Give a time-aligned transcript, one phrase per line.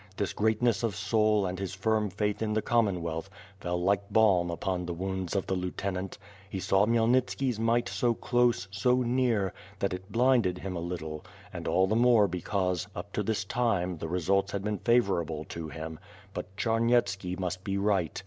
[0.17, 4.49] This greatness of soul and his firm faith in the Common wealth, fell like balm
[4.49, 6.17] upon the wounds of the lieutenant.
[6.49, 11.67] He saw Khmyelnitski's might so close, so near, that it blinded him a little, and
[11.67, 15.69] all the more because, up to this time the re sults had been favorable to
[15.69, 15.99] him,
[16.33, 18.19] but Charnyetski must be right.